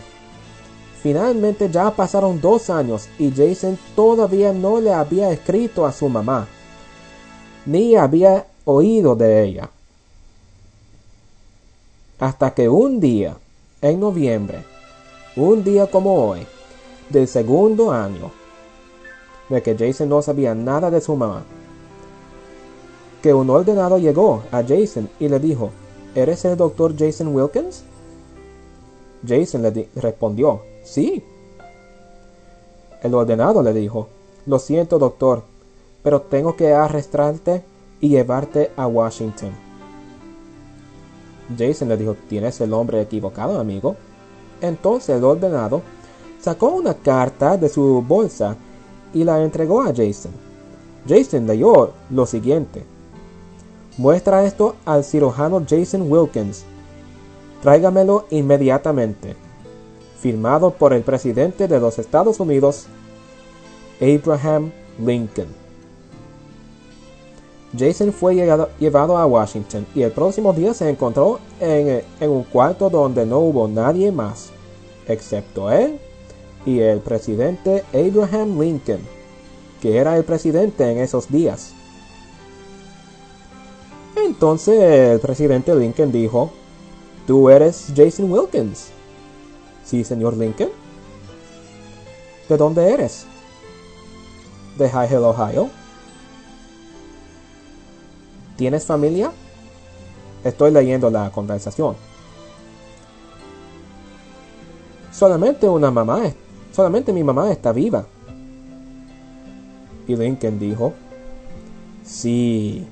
Finalmente 1.01 1.69
ya 1.71 1.89
pasaron 1.89 2.39
dos 2.39 2.69
años 2.69 3.09
y 3.17 3.31
Jason 3.31 3.79
todavía 3.95 4.53
no 4.53 4.79
le 4.79 4.93
había 4.93 5.31
escrito 5.31 5.87
a 5.87 5.91
su 5.91 6.07
mamá, 6.07 6.47
ni 7.65 7.95
había 7.95 8.45
oído 8.63 9.15
de 9.15 9.43
ella. 9.43 9.71
Hasta 12.19 12.53
que 12.53 12.67
un 12.67 12.99
día, 12.99 13.37
en 13.81 13.99
noviembre, 13.99 14.63
un 15.35 15.63
día 15.63 15.87
como 15.87 16.15
hoy, 16.29 16.45
del 17.09 17.27
segundo 17.27 17.91
año, 17.91 18.31
de 19.49 19.61
que 19.61 19.77
Jason 19.77 20.09
no 20.09 20.21
sabía 20.21 20.55
nada 20.55 20.89
de 20.89 20.99
su 20.99 21.15
mamá, 21.15 21.43
que 23.21 23.33
un 23.33 23.49
ordenado 23.49 23.97
llegó 23.97 24.43
a 24.51 24.63
Jason 24.63 25.09
y 25.19 25.27
le 25.29 25.39
dijo, 25.39 25.71
¿Eres 26.15 26.43
el 26.45 26.57
doctor 26.57 26.95
Jason 26.97 27.27
Wilkins? 27.35 27.83
Jason 29.27 29.61
le 29.61 29.71
di- 29.71 29.87
respondió, 29.95 30.61
sí. 30.83 31.23
El 33.03 33.13
ordenado 33.13 33.61
le 33.61 33.73
dijo, 33.73 34.07
lo 34.47 34.57
siento 34.57 34.97
doctor, 34.97 35.43
pero 36.01 36.21
tengo 36.21 36.55
que 36.55 36.73
arrestarte 36.73 37.63
y 38.01 38.09
llevarte 38.09 38.71
a 38.75 38.87
Washington. 38.87 39.51
Jason 41.55 41.89
le 41.89 41.97
dijo, 41.97 42.15
tienes 42.27 42.59
el 42.61 42.73
hombre 42.73 43.01
equivocado, 43.01 43.59
amigo. 43.59 43.95
Entonces 44.61 45.17
el 45.17 45.23
ordenado 45.23 45.81
sacó 46.39 46.69
una 46.69 46.93
carta 46.93 47.57
de 47.57 47.69
su 47.69 48.01
bolsa 48.01 48.55
y 49.13 49.23
la 49.23 49.41
entregó 49.41 49.81
a 49.81 49.93
Jason. 49.95 50.31
Jason 51.07 51.47
leyó 51.47 51.91
lo 52.09 52.25
siguiente. 52.25 52.83
Muestra 53.97 54.45
esto 54.45 54.75
al 54.85 55.03
cirujano 55.03 55.63
Jason 55.67 56.11
Wilkins. 56.11 56.65
Tráigamelo 57.61 58.25
inmediatamente. 58.29 59.35
Firmado 60.19 60.71
por 60.71 60.93
el 60.93 61.03
presidente 61.03 61.67
de 61.67 61.79
los 61.79 61.97
Estados 61.99 62.39
Unidos, 62.39 62.87
Abraham 64.01 64.71
Lincoln. 64.99 65.66
Jason 67.77 68.11
fue 68.11 68.35
llevado 68.79 69.17
a 69.17 69.25
Washington 69.25 69.85
y 69.93 70.01
el 70.01 70.11
próximo 70.11 70.53
día 70.53 70.73
se 70.73 70.89
encontró 70.89 71.39
en, 71.59 71.87
eh, 71.87 72.05
en 72.19 72.29
un 72.29 72.43
cuarto 72.43 72.89
donde 72.89 73.25
no 73.25 73.39
hubo 73.39 73.67
nadie 73.67 74.11
más, 74.11 74.49
excepto 75.07 75.71
él 75.71 75.99
y 76.65 76.79
el 76.79 76.99
presidente 76.99 77.83
Abraham 77.93 78.59
Lincoln, 78.59 79.01
que 79.81 79.97
era 79.97 80.17
el 80.17 80.23
presidente 80.23 80.91
en 80.91 80.97
esos 80.97 81.29
días. 81.29 81.73
Entonces 84.15 84.79
el 84.81 85.19
presidente 85.19 85.73
Lincoln 85.75 86.11
dijo, 86.11 86.51
¿Tú 87.27 87.49
eres 87.49 87.91
Jason 87.93 88.31
Wilkins? 88.31 88.87
Sí, 89.83 90.05
señor 90.05 90.37
Lincoln. 90.37 90.69
¿De 92.47 92.55
dónde 92.55 92.93
eres? 92.93 93.25
De 94.77 94.89
High 94.89 95.09
Hill, 95.11 95.25
Ohio. 95.25 95.69
¿Tienes 98.57 98.85
familia? 98.85 99.31
Estoy 100.43 100.71
leyendo 100.71 101.09
la 101.09 101.31
conversación. 101.31 101.95
Solamente 105.11 105.67
una 105.69 105.89
mamá, 105.89 106.23
solamente 106.73 107.13
mi 107.13 107.23
mamá 107.23 107.51
está 107.51 107.71
viva. 107.71 108.05
Y 110.07 110.15
Lincoln 110.15 110.59
dijo, 110.59 110.93
sí, 112.03 112.85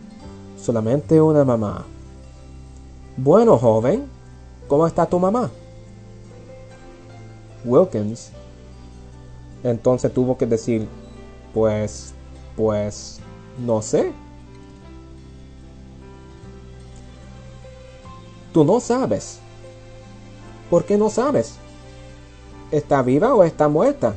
solamente 0.57 1.19
una 1.21 1.43
mamá. 1.43 1.85
Bueno, 3.17 3.57
joven, 3.57 4.05
¿cómo 4.67 4.87
está 4.87 5.05
tu 5.05 5.19
mamá? 5.19 5.49
Wilkins 7.63 8.31
entonces 9.65 10.13
tuvo 10.13 10.37
que 10.37 10.45
decir, 10.45 10.87
pues, 11.51 12.13
pues, 12.55 13.19
no 13.65 13.81
sé. 13.81 14.13
Tú 18.55 18.63
no 18.63 18.79
sabes. 18.79 19.39
¿Por 20.69 20.85
qué 20.85 20.95
no 20.95 21.09
sabes? 21.09 21.55
¿Está 22.71 23.01
viva 23.01 23.35
o 23.35 23.43
está 23.43 23.67
muerta? 23.67 24.15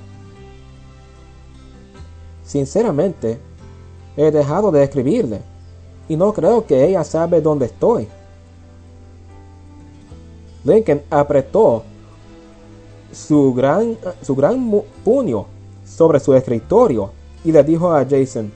Sinceramente, 2.44 3.40
he 4.16 4.31
dejado 4.31 4.70
de 4.70 4.85
escribirle 4.85 5.40
y 6.09 6.14
no 6.14 6.33
creo 6.33 6.64
que 6.64 6.85
ella 6.85 7.03
sabe 7.03 7.40
dónde 7.40 7.66
estoy. 7.66 8.07
Lincoln 10.62 11.03
apretó 11.11 11.83
su 13.11 13.53
gran, 13.53 13.98
su 14.22 14.37
gran 14.37 14.70
puño 15.05 15.46
sobre 15.85 16.20
su 16.20 16.33
escritorio 16.33 17.11
y 17.44 17.51
le 17.51 17.64
dijo 17.64 17.92
a 17.92 18.07
Jason, 18.09 18.53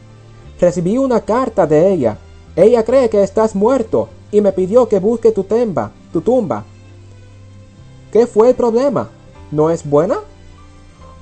recibí 0.60 0.96
una 0.96 1.20
carta 1.20 1.66
de 1.66 1.92
ella. 1.92 2.18
Ella 2.54 2.84
cree 2.84 3.10
que 3.10 3.24
estás 3.24 3.56
muerto 3.56 4.08
y 4.32 4.40
me 4.40 4.50
pidió 4.50 4.88
que 4.88 4.98
busque 4.98 5.30
tu 5.30 5.44
tumba, 5.44 5.92
tu 6.12 6.22
tumba. 6.22 6.64
¿Qué 8.10 8.26
fue 8.26 8.48
el 8.48 8.56
problema? 8.56 9.10
¿No 9.50 9.70
es 9.70 9.88
buena? 9.88 10.18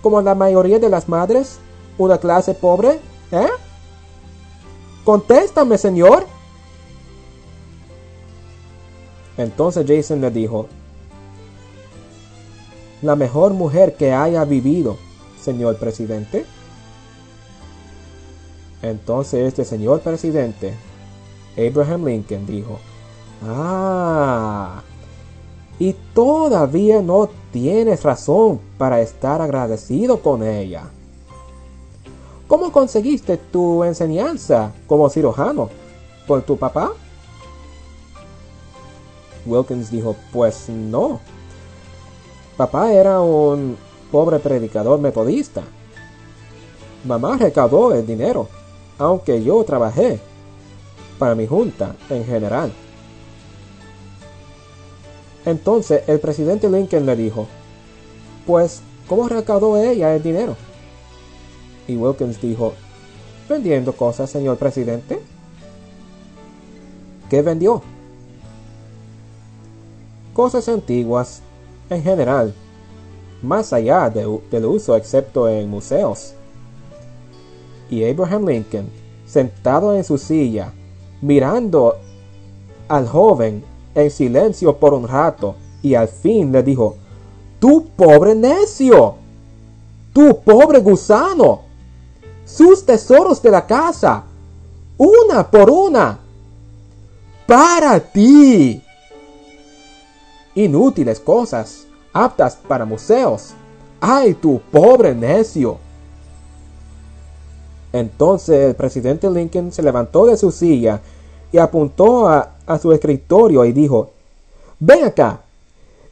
Como 0.01 0.23
la 0.23 0.35
mayoría 0.35 0.79
de 0.79 0.89
las 0.89 1.09
madres, 1.09 1.59
una 1.99 2.17
clase 2.19 2.55
pobre, 2.55 3.01
¿eh? 3.33 3.49
Contéstame, 5.05 5.77
señor. 5.77 6.25
Entonces 9.37 9.85
Jason 9.87 10.21
le 10.21 10.31
dijo, 10.31 10.69
la 13.03 13.17
mejor 13.17 13.55
mujer 13.55 13.97
que 13.97 14.13
haya 14.13 14.45
vivido, 14.45 14.99
señor 15.43 15.79
presidente. 15.79 16.47
Entonces 18.83 19.49
este 19.49 19.65
señor 19.65 20.01
presidente, 20.01 20.75
Abraham 21.57 22.07
Lincoln, 22.07 22.47
dijo, 22.47 22.79
Ah. 23.47 24.83
Y 25.79 25.95
todavía 26.15 27.01
no 27.01 27.31
tienes 27.53 28.03
razón 28.03 28.61
para 28.77 29.01
estar 29.01 29.41
agradecido 29.41 30.21
con 30.21 30.43
ella. 30.43 30.85
¿Cómo 32.47 32.73
conseguiste 32.73 33.37
tu 33.37 33.85
enseñanza 33.85 34.73
como 34.87 35.09
cirujano? 35.09 35.71
¿Por 36.27 36.43
tu 36.43 36.57
papá? 36.57 36.93
Wilkins 39.47 39.91
dijo, 39.91 40.17
pues 40.33 40.69
no. 40.69 41.21
Papá 42.57 42.93
era 42.93 43.21
un 43.21 43.77
pobre 44.13 44.39
predicador 44.39 45.01
metodista. 45.01 45.63
Mamá 47.05 47.39
recaudó 47.39 47.95
el 47.95 48.07
dinero, 48.07 48.49
aunque 48.99 49.43
yo 49.43 49.65
trabajé 49.65 50.21
para 51.19 51.35
mi 51.35 51.47
junta 51.47 51.95
en 52.11 52.27
general. 52.27 52.73
Entonces 55.45 56.03
el 56.07 56.21
presidente 56.21 56.69
Lincoln 56.69 57.07
le 57.07 57.17
dijo, 57.17 57.47
pues, 58.47 58.83
¿cómo 59.09 59.29
recaudó 59.29 59.77
ella 59.77 60.15
el 60.15 60.23
dinero? 60.23 60.57
Y 61.89 61.97
Wilkins 61.97 62.41
dijo, 62.41 62.75
vendiendo 63.49 63.93
cosas, 63.95 64.31
señor 64.31 64.59
presidente. 64.59 65.21
¿Qué 67.29 67.43
vendió? 67.43 67.83
Cosas 70.35 70.69
antiguas, 70.69 71.43
en 71.89 72.03
general, 72.03 72.55
más 73.43 73.73
allá 73.73 74.11
de- 74.11 74.41
del 74.51 74.67
uso 74.67 74.95
excepto 74.97 75.49
en 75.49 75.69
museos. 75.69 76.35
Y 77.89 78.05
Abraham 78.09 78.47
Lincoln, 78.47 78.91
sentado 79.27 79.95
en 79.95 80.05
su 80.05 80.19
silla, 80.19 80.73
mirando 81.21 81.97
al 82.89 83.09
joven 83.09 83.65
en 83.95 84.11
silencio 84.11 84.77
por 84.77 84.95
un 84.95 85.07
rato, 85.07 85.57
y 85.83 85.95
al 85.95 86.09
fin 86.09 86.53
le 86.53 86.63
dijo, 86.63 86.97
¡Tú 87.59 87.89
pobre 87.97 88.35
necio! 88.35 89.17
¡Tú 90.13 90.41
pobre 90.45 90.81
gusano! 90.81 91.63
¡Sus 92.45 92.85
tesoros 92.85 93.41
de 93.43 93.51
la 93.51 93.67
casa! 93.67 94.25
¡Una 94.97 95.49
por 95.49 95.71
una! 95.71 96.19
¡Para 97.47 98.01
ti! 98.01 98.83
Inútiles 100.55 101.21
cosas, 101.21 101.87
aptas 102.13 102.57
para 102.57 102.85
museos. 102.85 103.55
¡Ay, 104.01 104.35
tú 104.35 104.61
pobre 104.71 105.15
necio! 105.15 105.79
Entonces 107.93 108.69
el 108.69 108.75
presidente 108.75 109.31
Lincoln 109.31 109.73
se 109.73 109.83
levantó 109.83 110.27
de 110.27 110.37
su 110.37 110.51
silla 110.51 111.01
y 111.53 111.59
apuntó 111.59 112.29
a, 112.29 112.51
a 112.71 112.79
su 112.79 112.93
escritorio 112.93 113.65
y 113.65 113.73
dijo, 113.73 114.11
Ven 114.79 115.05
acá, 115.05 115.41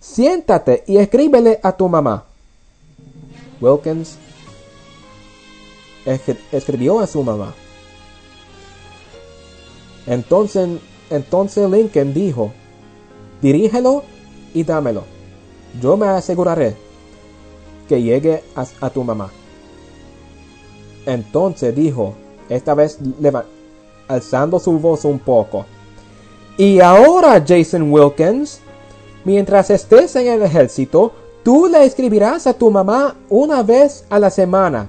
siéntate 0.00 0.82
y 0.86 0.96
escríbele 0.98 1.60
a 1.62 1.72
tu 1.72 1.88
mamá. 1.88 2.24
Wilkins 3.60 4.16
escri- 6.04 6.38
escribió 6.52 7.00
a 7.00 7.06
su 7.06 7.22
mamá. 7.22 7.54
Entonces, 10.06 10.68
entonces 11.10 11.70
Lincoln 11.70 12.12
dijo, 12.14 12.52
dirígelo 13.42 14.02
y 14.54 14.64
dámelo. 14.64 15.04
Yo 15.80 15.96
me 15.96 16.08
aseguraré 16.08 16.76
que 17.88 18.02
llegue 18.02 18.42
a, 18.56 18.66
a 18.80 18.90
tu 18.90 19.04
mamá. 19.04 19.30
Entonces 21.06 21.74
dijo, 21.74 22.14
esta 22.48 22.74
vez 22.74 22.98
alzando 24.08 24.58
su 24.58 24.72
voz 24.78 25.04
un 25.04 25.18
poco. 25.18 25.66
Y 26.58 26.80
ahora, 26.80 27.42
Jason 27.46 27.92
Wilkins, 27.92 28.58
mientras 29.24 29.70
estés 29.70 30.16
en 30.16 30.26
el 30.26 30.42
ejército, 30.42 31.12
tú 31.44 31.68
le 31.68 31.84
escribirás 31.84 32.48
a 32.48 32.52
tu 32.52 32.68
mamá 32.68 33.14
una 33.28 33.62
vez 33.62 34.04
a 34.10 34.18
la 34.18 34.28
semana. 34.28 34.88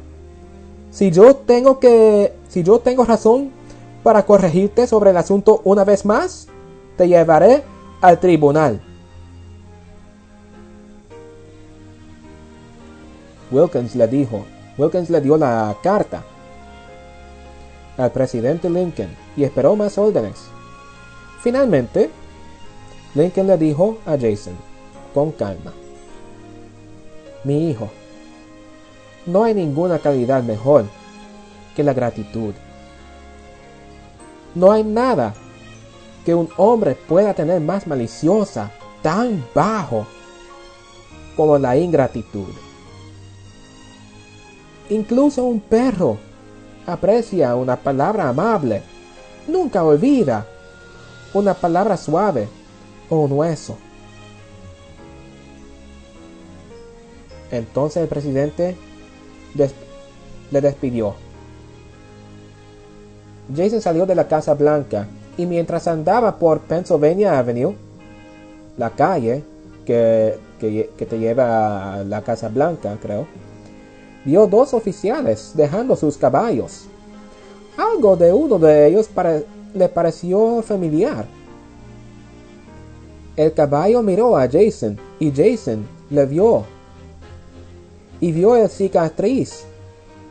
Si 0.89 1.11
yo 1.11 1.35
tengo 1.35 1.79
que, 1.79 2.33
si 2.47 2.63
yo 2.63 2.79
tengo 2.79 3.05
razón 3.05 3.51
para 4.01 4.25
corregirte 4.25 4.87
sobre 4.87 5.11
el 5.11 5.17
asunto 5.17 5.61
una 5.63 5.83
vez 5.83 6.05
más, 6.05 6.47
te 6.97 7.07
llevaré 7.07 7.61
al 8.01 8.19
tribunal. 8.19 8.81
Wilkins 13.51 13.95
le 13.95 14.07
dijo, 14.07 14.43
Wilkins 14.75 15.11
le 15.11 15.21
dio 15.21 15.37
la 15.37 15.77
carta 15.83 16.23
al 17.95 18.11
presidente 18.11 18.71
Lincoln 18.71 19.15
y 19.37 19.43
esperó 19.43 19.75
más 19.75 19.99
órdenes. 19.99 20.49
Finalmente, 21.41 22.09
Lincoln 23.15 23.47
le 23.47 23.57
dijo 23.57 23.97
a 24.05 24.17
Jason, 24.17 24.55
con 25.13 25.31
calma, 25.31 25.73
mi 27.43 27.69
hijo, 27.69 27.89
no 29.25 29.43
hay 29.45 29.53
ninguna 29.53 29.99
calidad 29.99 30.43
mejor 30.43 30.85
que 31.75 31.83
la 31.83 31.93
gratitud. 31.93 32.53
No 34.53 34.71
hay 34.71 34.83
nada 34.83 35.33
que 36.25 36.35
un 36.35 36.49
hombre 36.57 36.95
pueda 36.95 37.33
tener 37.33 37.61
más 37.61 37.87
maliciosa, 37.87 38.71
tan 39.01 39.45
bajo, 39.55 40.05
como 41.37 41.57
la 41.57 41.77
ingratitud. 41.77 42.49
Incluso 44.89 45.45
un 45.45 45.61
perro 45.61 46.17
aprecia 46.85 47.55
una 47.55 47.77
palabra 47.77 48.27
amable, 48.27 48.81
nunca 49.47 49.83
olvida 49.83 50.45
una 51.33 51.53
palabra 51.53 51.97
suave 51.97 52.47
o 53.09 53.19
un 53.19 53.31
hueso. 53.33 53.77
Entonces 57.51 58.03
el 58.03 58.07
presidente 58.07 58.75
le 60.51 60.61
despidió. 60.61 61.15
Jason 63.55 63.81
salió 63.81 64.05
de 64.05 64.15
la 64.15 64.27
Casa 64.27 64.53
Blanca 64.53 65.07
y 65.37 65.45
mientras 65.45 65.87
andaba 65.87 66.37
por 66.37 66.59
Pennsylvania 66.61 67.39
Avenue, 67.39 67.75
la 68.77 68.91
calle 68.91 69.43
que, 69.85 70.37
que 70.59 71.05
te 71.05 71.17
lleva 71.17 71.95
a 71.95 72.03
la 72.03 72.21
Casa 72.21 72.49
Blanca, 72.49 72.95
creo, 73.01 73.25
vio 74.25 74.45
dos 74.45 74.73
oficiales 74.75 75.53
dejando 75.55 75.95
sus 75.95 76.17
caballos. 76.17 76.85
Algo 77.77 78.15
de 78.15 78.31
uno 78.31 78.59
de 78.59 78.87
ellos 78.87 79.07
pare- 79.07 79.45
le 79.73 79.89
pareció 79.89 80.61
familiar. 80.61 81.25
El 83.35 83.53
caballo 83.53 84.01
miró 84.01 84.37
a 84.37 84.49
Jason 84.49 84.97
y 85.19 85.31
Jason 85.31 85.87
le 86.09 86.25
vio. 86.25 86.65
Y 88.19 88.31
vio 88.31 88.55
el 88.55 88.69
cicatriz 88.69 89.63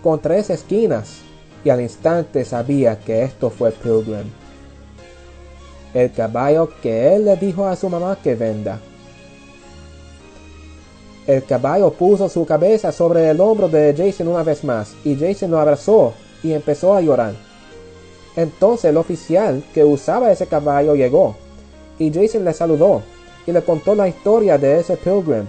con 0.02 0.20
tres 0.20 0.50
esquinas 0.50 1.20
y 1.64 1.70
al 1.70 1.80
instante 1.80 2.44
sabía 2.44 2.98
que 2.98 3.22
esto 3.22 3.50
fue 3.50 3.70
Pilgrim. 3.70 4.30
El 5.94 6.12
caballo 6.12 6.68
que 6.82 7.14
él 7.14 7.24
le 7.24 7.36
dijo 7.36 7.66
a 7.66 7.76
su 7.76 7.88
mamá 7.88 8.18
que 8.22 8.34
venda. 8.34 8.78
El 11.26 11.44
caballo 11.44 11.92
puso 11.92 12.28
su 12.28 12.44
cabeza 12.44 12.92
sobre 12.92 13.30
el 13.30 13.40
hombro 13.40 13.68
de 13.68 13.94
Jason 13.96 14.28
una 14.28 14.42
vez 14.42 14.64
más 14.64 14.94
y 15.04 15.16
Jason 15.16 15.50
lo 15.50 15.58
abrazó 15.58 16.12
y 16.42 16.52
empezó 16.52 16.94
a 16.94 17.00
llorar. 17.00 17.47
Entonces 18.38 18.84
el 18.84 18.96
oficial 18.96 19.64
que 19.74 19.84
usaba 19.84 20.30
ese 20.30 20.46
caballo 20.46 20.94
llegó 20.94 21.34
y 21.98 22.12
Jason 22.12 22.44
le 22.44 22.54
saludó 22.54 23.02
y 23.44 23.50
le 23.50 23.64
contó 23.64 23.96
la 23.96 24.06
historia 24.06 24.56
de 24.56 24.78
ese 24.78 24.96
pilgrim 24.96 25.46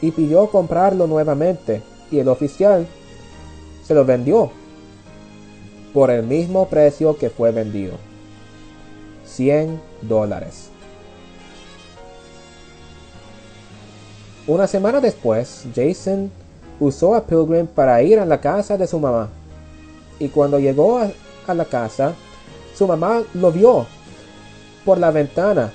y 0.00 0.10
pidió 0.10 0.48
comprarlo 0.48 1.06
nuevamente 1.06 1.82
y 2.10 2.18
el 2.18 2.26
oficial 2.26 2.88
se 3.86 3.94
lo 3.94 4.04
vendió 4.04 4.50
por 5.94 6.10
el 6.10 6.24
mismo 6.24 6.66
precio 6.66 7.16
que 7.16 7.30
fue 7.30 7.52
vendido. 7.52 7.94
100 9.24 9.80
dólares. 10.02 10.70
Una 14.48 14.66
semana 14.66 15.00
después, 15.00 15.66
Jason 15.72 16.32
usó 16.80 17.14
a 17.14 17.24
Pilgrim 17.24 17.68
para 17.68 18.02
ir 18.02 18.18
a 18.18 18.26
la 18.26 18.40
casa 18.40 18.76
de 18.76 18.88
su 18.88 18.98
mamá. 18.98 19.28
Y 20.18 20.28
cuando 20.28 20.58
llegó 20.58 20.98
a, 20.98 21.10
a 21.46 21.54
la 21.54 21.64
casa, 21.64 22.14
su 22.74 22.86
mamá 22.86 23.22
lo 23.34 23.52
vio 23.52 23.86
por 24.84 24.98
la 24.98 25.10
ventana 25.10 25.72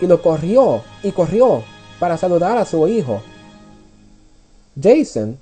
y 0.00 0.06
lo 0.06 0.20
corrió 0.20 0.82
y 1.02 1.12
corrió 1.12 1.62
para 1.98 2.16
saludar 2.16 2.58
a 2.58 2.64
su 2.64 2.86
hijo. 2.88 3.22
Jason 4.80 5.38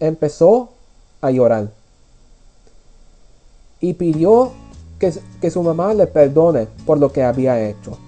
empezó 0.00 0.70
a 1.20 1.30
llorar 1.30 1.68
y 3.80 3.94
pidió 3.94 4.52
que, 4.98 5.12
que 5.40 5.50
su 5.50 5.62
mamá 5.62 5.94
le 5.94 6.06
perdone 6.06 6.66
por 6.86 6.98
lo 6.98 7.12
que 7.12 7.22
había 7.22 7.60
hecho. 7.68 7.98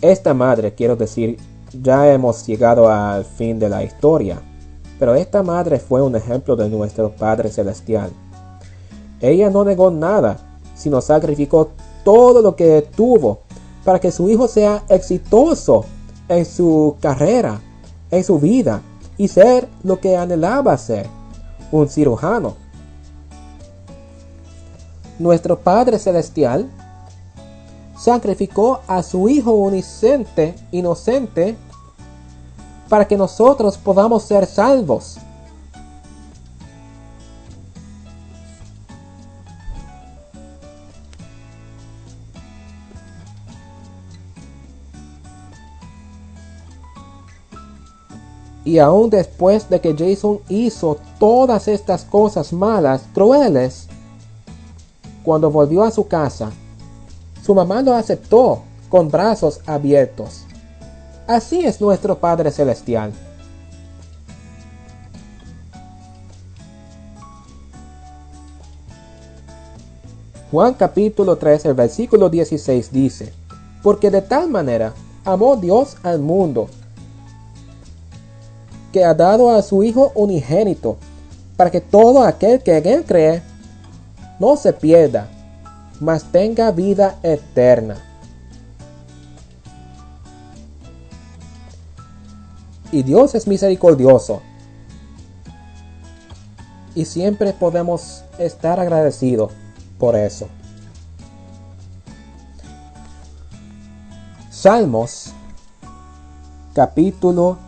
Esta 0.00 0.32
madre, 0.32 0.74
quiero 0.74 0.96
decir, 0.96 1.38
ya 1.72 2.12
hemos 2.12 2.46
llegado 2.46 2.88
al 2.88 3.24
fin 3.24 3.58
de 3.58 3.68
la 3.68 3.82
historia, 3.82 4.40
pero 4.98 5.14
esta 5.14 5.42
madre 5.42 5.78
fue 5.78 6.02
un 6.02 6.16
ejemplo 6.16 6.56
de 6.56 6.68
nuestro 6.68 7.10
Padre 7.10 7.50
Celestial. 7.50 8.10
Ella 9.20 9.50
no 9.50 9.64
negó 9.64 9.90
nada, 9.90 10.38
sino 10.74 11.00
sacrificó 11.00 11.70
todo 12.04 12.42
lo 12.42 12.56
que 12.56 12.86
tuvo 12.96 13.40
para 13.84 13.98
que 13.98 14.10
su 14.10 14.28
hijo 14.28 14.48
sea 14.48 14.84
exitoso 14.88 15.84
en 16.28 16.44
su 16.44 16.96
carrera, 17.00 17.60
en 18.10 18.24
su 18.24 18.38
vida 18.38 18.82
y 19.16 19.28
ser 19.28 19.68
lo 19.82 20.00
que 20.00 20.16
anhelaba 20.16 20.76
ser, 20.76 21.06
un 21.70 21.88
cirujano. 21.88 22.56
Nuestro 25.18 25.58
Padre 25.58 25.98
Celestial 25.98 26.70
sacrificó 28.00 28.80
a 28.86 29.02
su 29.02 29.28
Hijo 29.28 29.52
unicente, 29.52 30.54
inocente, 30.72 31.56
para 32.88 33.06
que 33.06 33.16
nosotros 33.16 33.76
podamos 33.76 34.22
ser 34.22 34.46
salvos. 34.46 35.18
Y 48.64 48.78
aún 48.78 49.10
después 49.10 49.68
de 49.68 49.80
que 49.80 49.94
Jason 49.96 50.38
hizo 50.48 50.96
todas 51.18 51.68
estas 51.68 52.04
cosas 52.04 52.52
malas, 52.52 53.02
crueles, 53.12 53.88
cuando 55.22 55.50
volvió 55.50 55.82
a 55.82 55.90
su 55.90 56.06
casa, 56.06 56.50
su 57.42 57.54
mamá 57.54 57.82
lo 57.82 57.94
aceptó 57.94 58.62
con 58.88 59.08
brazos 59.08 59.60
abiertos. 59.66 60.44
Así 61.26 61.64
es 61.64 61.80
nuestro 61.80 62.18
Padre 62.18 62.50
Celestial. 62.50 63.12
Juan 70.50 70.74
capítulo 70.74 71.36
13, 71.36 71.72
versículo 71.74 72.28
16 72.28 72.90
dice, 72.90 73.32
Porque 73.84 74.10
de 74.10 74.20
tal 74.20 74.50
manera 74.50 74.92
amó 75.24 75.56
Dios 75.56 75.96
al 76.02 76.18
mundo, 76.18 76.68
que 78.92 79.04
ha 79.04 79.14
dado 79.14 79.50
a 79.50 79.62
su 79.62 79.84
Hijo 79.84 80.10
unigénito, 80.16 80.96
para 81.56 81.70
que 81.70 81.80
todo 81.80 82.24
aquel 82.24 82.60
que 82.64 82.76
en 82.78 82.86
él 82.86 83.04
cree 83.06 83.42
no 84.40 84.56
se 84.56 84.72
pierda, 84.72 85.28
mas 86.00 86.24
tenga 86.24 86.72
vida 86.72 87.18
eterna. 87.22 87.96
Y 92.90 93.04
Dios 93.04 93.34
es 93.34 93.46
misericordioso. 93.46 94.40
Y 96.94 97.04
siempre 97.04 97.52
podemos 97.52 98.24
estar 98.38 98.80
agradecidos 98.80 99.52
por 99.98 100.16
eso. 100.16 100.48
Salmos 104.50 105.32
capítulo 106.74 107.58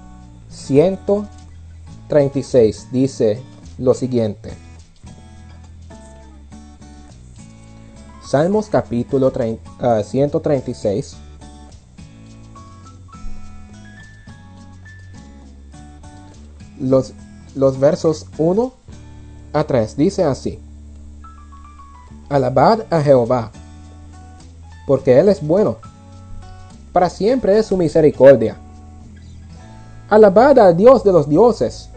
136 0.50 2.88
dice 2.90 3.40
lo 3.78 3.94
siguiente. 3.94 4.71
Salmos 8.32 8.70
capítulo 8.70 9.30
30, 9.30 10.02
136. 10.04 11.16
Los, 16.80 17.12
los 17.54 17.78
versos 17.78 18.26
1 18.38 18.72
a 19.52 19.64
3 19.64 19.96
dice 19.98 20.24
así. 20.24 20.58
Alabad 22.30 22.86
a 22.88 23.02
Jehová, 23.02 23.52
porque 24.86 25.18
Él 25.18 25.28
es 25.28 25.46
bueno. 25.46 25.76
Para 26.90 27.10
siempre 27.10 27.58
es 27.58 27.66
su 27.66 27.76
misericordia. 27.76 28.56
Alabad 30.08 30.58
al 30.58 30.74
Dios 30.74 31.04
de 31.04 31.12
los 31.12 31.28
dioses, 31.28 31.90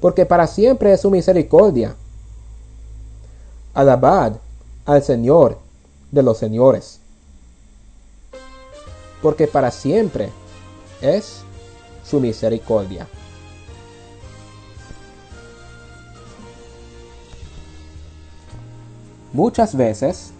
porque 0.00 0.24
para 0.24 0.46
siempre 0.46 0.92
es 0.92 1.00
su 1.00 1.10
misericordia. 1.10 1.96
Alabad 3.74 4.34
al 4.86 5.02
Señor 5.02 5.58
de 6.10 6.22
los 6.22 6.38
señores, 6.38 7.00
porque 9.20 9.46
para 9.46 9.70
siempre 9.70 10.30
es 11.00 11.42
su 12.08 12.20
misericordia. 12.20 13.06
Muchas 19.32 19.76
veces 19.76 20.30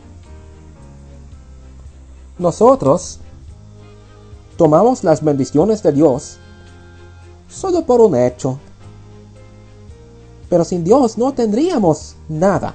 nosotros 2.39 3.19
tomamos 4.57 5.05
las 5.05 5.23
bendiciones 5.23 5.83
de 5.83 5.93
Dios 5.93 6.39
solo 7.51 7.85
por 7.85 8.01
un 8.01 8.17
hecho. 8.17 8.59
Pero 10.49 10.65
sin 10.65 10.85
Dios 10.85 11.19
no 11.19 11.33
tendríamos 11.35 12.15
nada. 12.29 12.75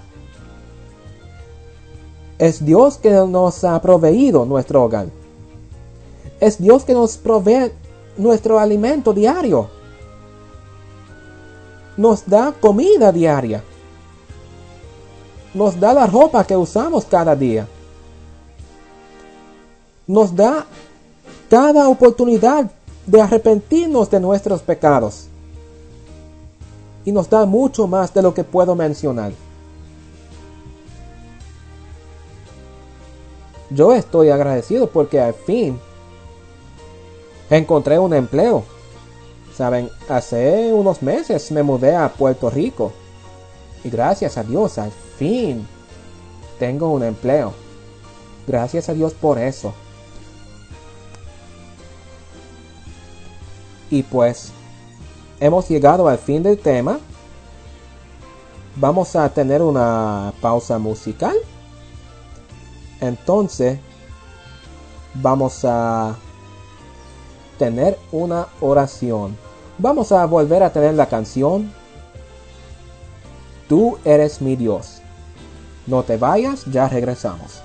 Es 2.42 2.66
Dios 2.66 2.98
que 2.98 3.12
nos 3.12 3.64
ha 3.64 3.80
proveído 3.80 4.46
nuestro 4.46 4.84
hogar. 4.84 5.06
Es 6.40 6.58
Dios 6.58 6.84
que 6.84 6.96
nos 6.96 7.16
provee 7.16 7.72
nuestro 8.18 8.58
alimento 8.58 9.14
diario. 9.14 9.70
Nos 11.96 12.28
da 12.28 12.52
comida 12.60 13.12
diaria. 13.12 13.64
Nos 15.54 15.80
da 15.80 15.94
la 15.94 16.08
ropa 16.08 16.44
que 16.44 16.58
usamos 16.58 17.06
cada 17.06 17.36
día. 17.36 17.68
Nos 20.08 20.36
da 20.36 20.66
cada 21.48 21.90
oportunidad 21.90 22.72
de 23.06 23.22
arrepentirnos 23.22 24.10
de 24.10 24.20
nuestros 24.20 24.64
pecados. 24.64 25.28
Y 27.06 27.12
nos 27.12 27.30
da 27.30 27.46
mucho 27.46 27.86
más 27.86 28.12
de 28.12 28.24
lo 28.24 28.34
que 28.34 28.44
puedo 28.44 28.76
mencionar. 28.76 29.32
Yo 33.74 33.94
estoy 33.94 34.30
agradecido 34.30 34.90
porque 34.90 35.22
al 35.22 35.34
fin 35.34 35.80
encontré 37.50 37.98
un 37.98 38.14
empleo. 38.14 38.64
Saben, 39.56 39.90
hace 40.10 40.74
unos 40.74 41.02
meses 41.02 41.52
me 41.52 41.64
mudé 41.64 41.96
a 41.96 42.10
Puerto 42.10 42.50
Rico. 42.50 42.92
Y 43.84 43.90
gracias 43.90 44.38
a 44.38 44.44
Dios, 44.44 44.78
al 44.78 44.92
fin 44.92 45.66
tengo 46.60 46.92
un 46.92 47.04
empleo. 47.04 47.54
Gracias 48.46 48.90
a 48.90 48.94
Dios 48.94 49.14
por 49.14 49.40
eso. 49.40 49.74
Y 53.90 54.04
pues 54.04 54.52
hemos 55.40 55.70
llegado 55.70 56.10
al 56.10 56.18
fin 56.18 56.44
del 56.44 56.58
tema. 56.58 57.00
Vamos 58.76 59.16
a 59.16 59.30
tener 59.30 59.62
una 59.62 60.34
pausa 60.42 60.78
musical. 60.78 61.36
Entonces 63.02 63.80
vamos 65.16 65.66
a 65.66 66.16
tener 67.60 68.00
una 68.14 68.48
oración. 68.62 69.38
Vamos 69.78 70.14
a 70.14 70.26
volver 70.26 70.64
a 70.64 70.72
tener 70.72 70.94
la 70.94 71.08
canción 71.08 71.72
Tú 73.72 73.98
eres 74.04 74.42
mi 74.42 74.58
Dios. 74.58 75.02
No 75.88 76.04
te 76.04 76.18
vayas, 76.18 76.66
ya 76.66 76.90
regresamos. 76.90 77.62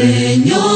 Señor, 0.00 0.69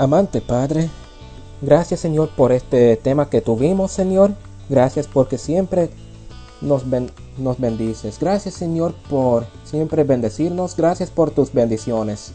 Amante 0.00 0.40
Padre, 0.40 0.88
gracias 1.60 2.00
Señor 2.00 2.30
por 2.30 2.52
este 2.52 2.96
tema 2.96 3.28
que 3.28 3.42
tuvimos, 3.42 3.92
Señor. 3.92 4.32
Gracias 4.70 5.06
porque 5.06 5.36
siempre 5.36 5.90
nos, 6.62 6.88
ben- 6.88 7.10
nos 7.36 7.60
bendices. 7.60 8.18
Gracias 8.18 8.54
Señor 8.54 8.94
por 9.10 9.44
siempre 9.64 10.04
bendecirnos. 10.04 10.74
Gracias 10.74 11.10
por 11.10 11.30
tus 11.32 11.52
bendiciones. 11.52 12.32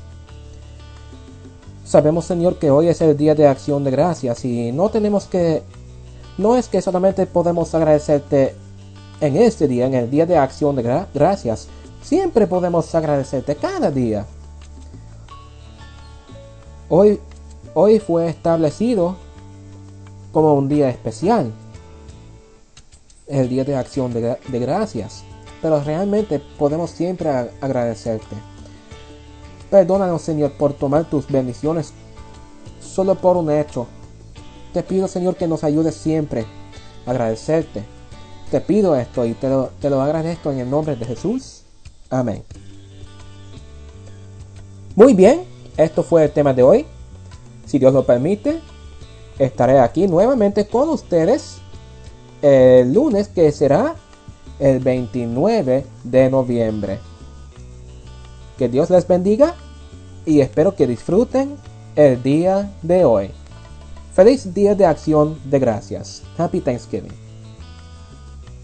Sabemos 1.84 2.26
Señor 2.26 2.60
que 2.60 2.70
hoy 2.70 2.88
es 2.88 3.02
el 3.02 3.18
día 3.18 3.34
de 3.34 3.48
acción 3.48 3.84
de 3.84 3.90
gracias 3.90 4.46
y 4.46 4.72
no 4.72 4.90
tenemos 4.90 5.26
que... 5.26 5.64
No 6.38 6.56
es 6.58 6.68
que 6.68 6.84
solamente 6.84 7.26
podemos 7.26 7.74
agradecerte 7.74 8.54
en 9.22 9.38
este 9.38 9.68
día, 9.68 9.88
en 9.88 9.96
el 9.96 10.12
día 10.12 10.28
de 10.28 10.38
acción 10.38 10.76
de 10.76 10.84
gra- 10.84 11.08
gracias. 11.16 11.68
Siempre 12.04 12.46
podemos 12.46 12.94
agradecerte 12.94 13.56
cada 13.56 13.90
día. 13.90 14.28
Hoy, 16.90 17.20
hoy 17.76 18.00
fue 18.00 18.28
establecido 18.28 19.16
como 20.32 20.56
un 20.56 20.68
día 20.68 20.90
especial. 20.90 21.52
El 23.28 23.50
día 23.50 23.64
de 23.64 23.76
acción 23.76 24.12
de, 24.14 24.22
gra- 24.22 24.40
de 24.48 24.60
gracias. 24.60 25.24
Pero 25.62 25.82
realmente 25.84 26.42
podemos 26.58 26.90
siempre 26.90 27.30
agradecerte. 27.62 28.36
Perdónanos 29.70 30.22
Señor 30.22 30.52
por 30.54 30.74
tomar 30.74 31.06
tus 31.06 31.28
bendiciones 31.28 31.94
solo 32.82 33.16
por 33.16 33.36
un 33.38 33.52
hecho. 33.52 33.88
Te 34.74 34.84
pido 34.84 35.08
Señor 35.08 35.36
que 35.36 35.48
nos 35.48 35.64
ayudes 35.64 35.96
siempre 35.96 36.46
a 37.06 37.12
agradecerte. 37.12 37.84
Te 38.52 38.62
pido 38.62 38.96
esto 38.96 39.26
y 39.26 39.34
te 39.34 39.50
lo, 39.50 39.72
te 39.82 39.90
lo 39.90 40.02
agradezco 40.02 40.52
en 40.52 40.60
el 40.60 40.70
nombre 40.70 40.96
de 40.96 41.06
Jesús. 41.06 41.64
Amén. 42.10 42.44
Muy 44.96 45.14
bien, 45.14 45.44
esto 45.78 46.04
fue 46.04 46.24
el 46.26 46.32
tema 46.32 46.54
de 46.54 46.64
hoy. 46.64 46.86
Si 47.66 47.80
Dios 47.80 47.94
lo 47.94 48.06
permite, 48.06 48.62
estaré 49.40 49.80
aquí 49.80 50.08
nuevamente 50.08 50.68
con 50.68 50.90
ustedes 50.90 51.58
el 52.42 52.94
lunes 52.94 53.28
que 53.28 53.52
será 53.52 53.96
el 54.60 54.80
29 54.80 55.86
de 56.04 56.30
noviembre. 56.30 57.00
Que 58.58 58.70
Dios 58.70 58.90
les 58.90 59.08
bendiga 59.08 59.56
y 60.26 60.42
espero 60.42 60.76
que 60.76 60.88
disfruten 60.88 61.56
el 61.96 62.22
día 62.24 62.72
de 62.82 63.04
hoy. 63.06 63.32
Feliz 64.14 64.54
día 64.54 64.76
de 64.76 64.86
acción 64.86 65.38
de 65.46 65.60
gracias. 65.60 66.24
Happy 66.38 66.62
Thanksgiving. 66.62 67.25